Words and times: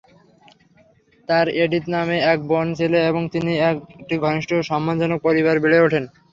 তার 1.29 1.45
এডিথ 1.63 1.85
নামে 1.89 2.17
এক 2.31 2.39
বোন 2.49 2.67
ছিল 2.79 2.93
এবং 3.09 3.21
তিনি 3.33 3.51
একটি 3.69 4.15
ঘনিষ্ঠ, 4.23 4.51
সম্মানজনক 4.69 5.19
পরিবারে 5.27 5.59
বেড়ে 5.63 5.79
ওঠেন। 5.81 6.03